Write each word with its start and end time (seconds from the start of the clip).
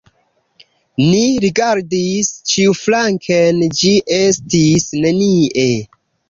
Ni 1.01 1.19
rigardis 1.43 2.31
ĉiuflanken– 2.53 3.61
ĝi 3.81 3.93
estis 4.21 4.89
nenie! 5.05 5.69